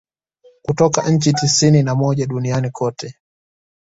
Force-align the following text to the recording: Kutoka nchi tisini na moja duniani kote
Kutoka 0.61 1.09
nchi 1.09 1.33
tisini 1.33 1.83
na 1.83 1.95
moja 1.95 2.25
duniani 2.25 2.69
kote 2.71 3.15